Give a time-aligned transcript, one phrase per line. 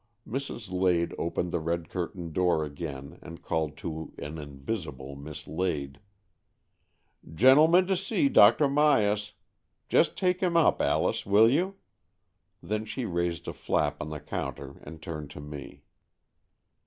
[0.27, 0.71] Mrs.
[0.71, 5.99] Lade opened the red curtained door again and called to an invisible Miss Lade:
[7.35, 8.67] "Gentleman to see Dr.
[8.67, 9.33] Myas.
[9.87, 11.75] Just take him up, Alice, will you?"
[12.63, 15.83] Then she raised a flap of the counter and turned to me.